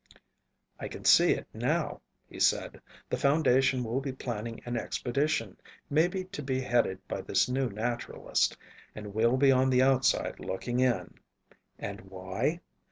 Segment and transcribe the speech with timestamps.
[0.79, 2.81] "I can see it now," he said.
[3.11, 5.57] "The Foundation will be planning an expedition,
[5.91, 8.57] maybe to be headed by this new naturalist,
[8.95, 11.19] and we'll be on the outside looking in.
[11.77, 12.61] And why?